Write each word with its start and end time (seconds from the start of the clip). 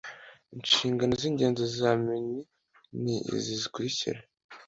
inshingano 0.55 1.13
z‘ngenzi 1.21 1.63
za 1.77 1.91
mmi 1.99 2.17
ni 3.03 3.15
izi 3.35 3.53
zikurikira 3.61 4.19